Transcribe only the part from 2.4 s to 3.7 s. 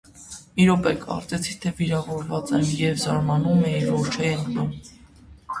եմ, և զարմանում